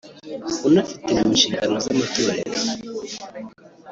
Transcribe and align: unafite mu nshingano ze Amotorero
unafite 0.67 1.09
mu 1.17 1.25
nshingano 1.35 1.75
ze 1.83 1.89
Amotorero 1.93 2.57